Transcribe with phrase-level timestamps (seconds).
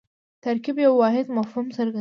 [0.43, 1.89] ترکیب یو واحد مفهوم څرګندوي.